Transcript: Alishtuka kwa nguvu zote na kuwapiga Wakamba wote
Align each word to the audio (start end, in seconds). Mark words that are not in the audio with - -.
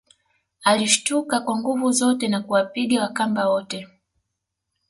Alishtuka 0.63 1.39
kwa 1.39 1.59
nguvu 1.59 1.91
zote 1.91 2.27
na 2.27 2.41
kuwapiga 2.41 3.01
Wakamba 3.01 3.49
wote 3.49 3.87